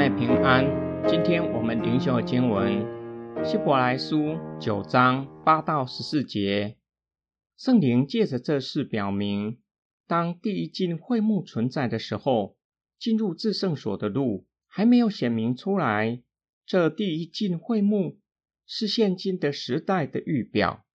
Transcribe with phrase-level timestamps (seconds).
[0.00, 0.64] 妹平安。
[1.10, 2.72] 今天我们灵修的经文
[3.44, 4.16] 《希伯来书》
[4.58, 6.78] 九章八到十四节。
[7.58, 9.58] 圣灵借着这事表明，
[10.06, 12.56] 当第一进会幕存在的时候，
[12.98, 16.22] 进入至圣所的路还没有显明出来。
[16.64, 18.20] 这第一进会幕
[18.66, 20.86] 是现今的时代的预表。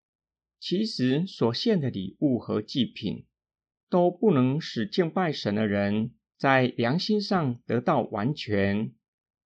[0.60, 3.28] 其实所献的礼物和祭品
[3.88, 6.16] 都不能使敬拜神的人。
[6.38, 8.92] 在良心上得到完全，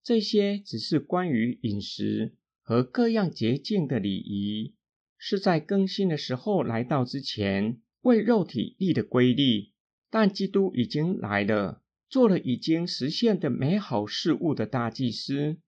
[0.03, 4.75] 这些只是关于饮食和各样洁净的礼仪，
[5.17, 9.73] 是在更新的时候来到之前为肉体立的规律。
[10.11, 15.59] 但基督已经来了，做了已经实现的美好事物的大祭司。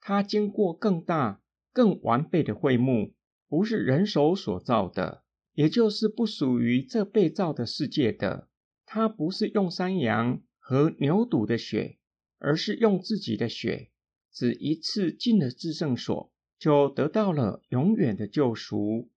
[0.00, 1.40] 他经过更大、
[1.72, 3.14] 更完备的会幕，
[3.48, 8.48] 不是人手所造的，也就是不属于这被造的世界的。
[8.84, 10.42] 他不是用山羊。
[10.66, 11.98] 和牛犊的血，
[12.44, 13.88] 而是用自己的血，
[14.30, 19.10] 只一次进了至圣所，就得到了永远的救赎。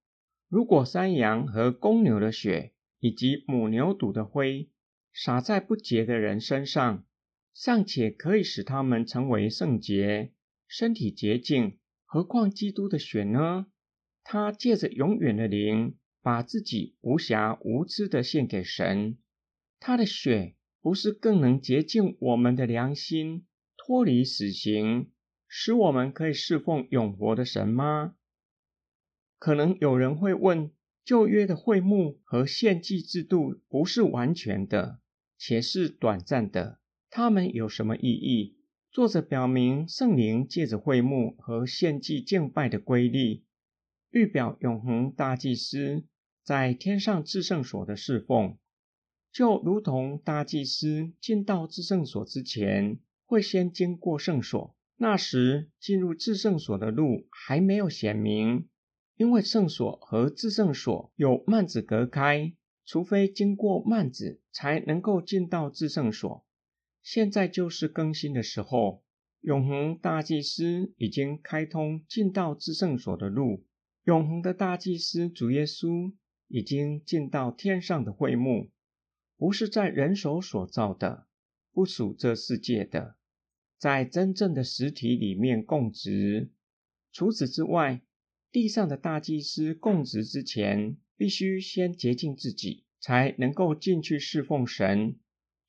[0.48, 4.70] 如果山羊和公牛的血，以及母牛犊的灰，
[5.14, 7.06] 洒在不洁的人身上，
[7.54, 10.32] 尚且可以使他们成为圣洁、
[10.66, 13.68] 身体洁净，何况基督的血呢？
[14.24, 19.18] 他借着永远的灵，把自己无瑕无疵的献给神，
[19.82, 20.54] 他的血。
[20.82, 25.12] 不是更能洁净我们的良心，脱离死刑，
[25.48, 28.16] 使我们可以侍奉永活的神吗？
[29.40, 30.72] 可能有人会问：
[31.04, 35.00] 旧约的会幕和献祭制度不是完全的，
[35.38, 38.58] 且是短暂的，它们有什么意义？
[38.92, 43.44] 作者表明，圣灵借着会幕和献祭敬拜的规律，
[44.10, 46.06] 预表永恒大祭司
[46.44, 48.58] 在天上至圣所的侍奉。
[49.38, 58.68] 就如同大祭司进到至圣所之前，会先经过圣所，那时进入至圣所的路还没有显明，
[59.16, 66.44] 因为圣所和至圣所有幔子隔开，除非经过幔子，才能够进到至圣所。
[67.04, 69.04] 现在就是更新的时候，
[69.42, 73.64] 永恒大祭司已经开通进到至圣所的路，
[74.06, 76.12] 永恒的大祭司主耶稣
[76.48, 78.72] 已经进到天上的会幕。
[79.38, 81.28] 不是在人手所造的，
[81.72, 83.16] 不属这世界的，
[83.78, 86.52] 在真正的实体里面供职。
[87.12, 88.02] 除此之外，
[88.52, 95.20] 地上的大祭司供职之前，必须先洁净自己，才能够进去侍奉神。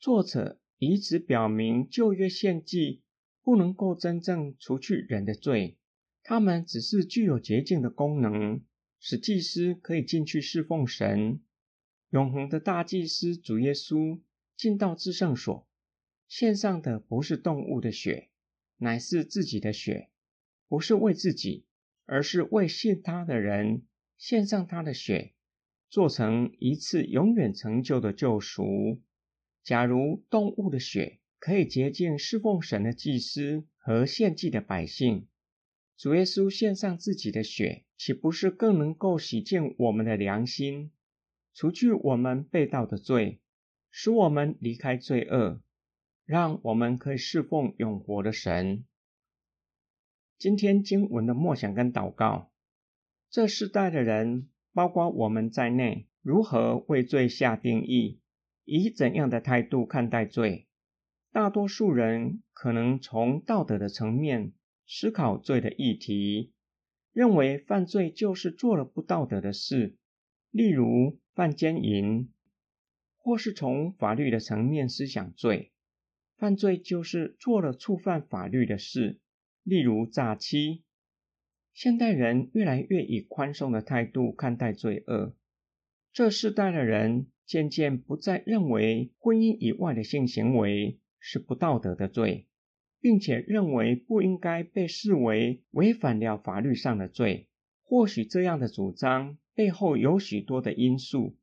[0.00, 3.02] 作者以此表明，旧约献祭
[3.42, 5.76] 不能够真正除去人的罪，
[6.22, 8.62] 他们只是具有洁净的功能，
[8.98, 11.40] 使祭司可以进去侍奉神。
[12.10, 14.20] 永恒的大祭司主耶稣
[14.56, 15.68] 进到至圣所，
[16.26, 18.30] 献上的不是动物的血，
[18.78, 20.08] 乃是自己的血，
[20.68, 21.66] 不是为自己，
[22.06, 23.82] 而是为信他的人
[24.16, 25.34] 献上他的血，
[25.90, 29.02] 做成一次永远成就的救赎。
[29.62, 35.28] 假如动物的血可以洁净侍奉神的祭司和献祭的百姓，
[35.98, 40.90] 主耶稣献上自己的血，岂不是更能够洗净我们的良心？
[41.58, 43.40] 除去我们被盗的罪，
[43.90, 45.60] 使我们离开罪恶，
[46.24, 48.84] 让我们可以侍奉永活的神。
[50.38, 52.52] 今天经文的默想跟祷告，
[53.28, 58.20] 这世代的人，包括我们在内，如何为罪下定义？
[58.64, 60.68] 以怎样的态度看待罪？
[61.32, 64.52] 大多数人可能从道德的层面
[64.86, 66.52] 思考罪的议题，
[67.12, 69.97] 认为犯罪就是做了不道德的事，
[70.58, 71.20] 例如。
[71.38, 72.30] 犯奸淫，
[73.16, 75.70] 或是从法律的层面思想罪，
[76.36, 79.20] 犯罪就是做了触犯法律的事，
[79.62, 80.82] 例如诈欺。
[81.72, 85.36] 现代人越来越以宽松的态度看待罪恶，
[86.12, 92.48] 这世代的人渐渐不再认为婚姻以外的性行为是不道德的罪，
[93.00, 97.46] 并且认为不应该被视为违反了法律上的罪。
[97.84, 99.38] 或许这样的主张。
[99.58, 101.36] 背后有许多的因素，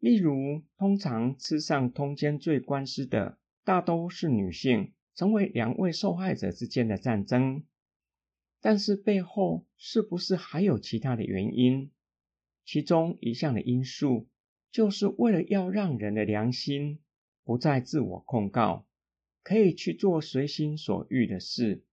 [0.00, 7.62] 例如，通常吃上通奸罪官司的大都是女性，成为两位受害者之间的战争。
[8.60, 11.92] 但是背后是不是还有其他的原因？
[12.64, 14.26] 其中一项的因素，
[14.72, 16.98] 就是为了要让人的良心
[17.44, 18.88] 不再自我控告，
[19.44, 21.84] 可以去做随心所欲的事。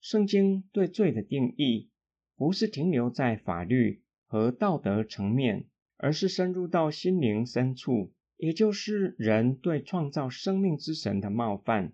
[0.00, 1.90] 圣经对罪的定义，
[2.36, 4.01] 不是停留在法律。
[4.32, 5.66] 和道德层面，
[5.98, 11.92] 而是深入到心灵深处，也就是人对创造生命之神的冒犯，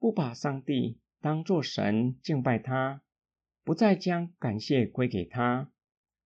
[0.00, 3.00] 不把上帝当作神敬拜他，
[3.62, 5.70] 不再将感谢归给他。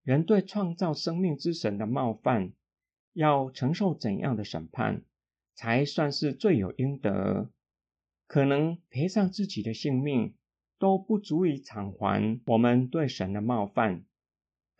[0.04, 2.54] 人对创造生命之神的冒犯，
[3.12, 5.02] 要承受怎样的审判，
[5.54, 7.50] 才算是罪有应得？
[8.26, 10.34] 可能赔上自己的性命，
[10.78, 14.06] 都不足以偿还我们对神的冒犯。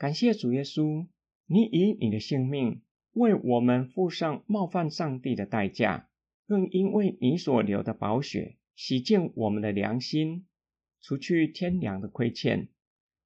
[0.00, 1.08] 感谢主耶稣，
[1.44, 2.80] 你以你的性命
[3.12, 6.08] 为我们付上冒犯上帝的代价，
[6.46, 10.46] 更因为你所流的宝血洗净我们的良心，
[11.02, 12.68] 除去天良的亏欠。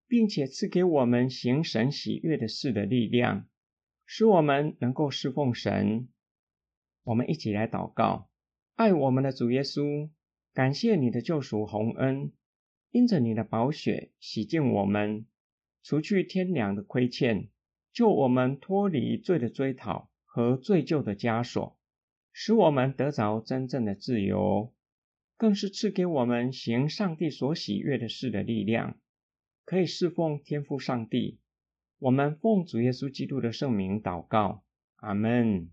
[0.07, 3.49] 并且赐给我们行神喜悦的事的力量，
[4.05, 6.09] 使我们能够侍奉神。
[7.05, 8.29] 我们一起来祷告：
[8.75, 10.11] 爱我们的主耶稣，
[10.53, 12.33] 感谢你的救赎洪恩，
[12.91, 15.25] 因着你的宝血洗净我们，
[15.85, 17.51] 除去天良的亏欠，
[17.93, 21.77] 救我们脱离罪的追讨和罪疚的枷锁，
[22.33, 24.73] 使我们得着真正的自由，
[25.37, 28.99] 更是赐给我们行上帝所喜悦的事的力量。
[29.67, 31.39] 可以侍奉天父上帝，
[31.99, 34.65] 我们奉主耶稣基督的圣名祷告，
[34.97, 35.71] 阿门。